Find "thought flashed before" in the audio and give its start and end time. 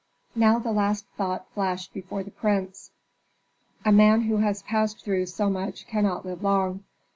1.15-2.23